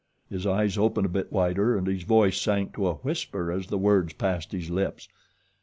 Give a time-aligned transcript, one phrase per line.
[0.31, 3.77] His eyes opened a bit wider and his voice sank to a whisper as the
[3.77, 5.07] words passed his lips.